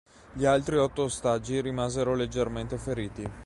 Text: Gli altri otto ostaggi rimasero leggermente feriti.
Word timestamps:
Gli 0.33 0.45
altri 0.45 0.77
otto 0.79 1.03
ostaggi 1.03 1.61
rimasero 1.61 2.15
leggermente 2.15 2.75
feriti. 2.79 3.29